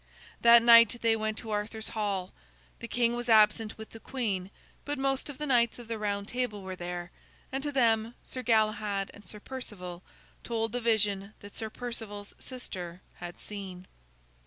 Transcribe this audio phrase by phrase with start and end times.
[0.41, 2.33] That night they went to Arthur's hall.
[2.79, 4.49] The king was absent with the queen,
[4.83, 7.11] but most of the knights of the Round Table were there,
[7.51, 10.01] and to them Sir Galahad and Sir Perceval
[10.43, 13.85] told the vision that Sir Perceval's sister had seen.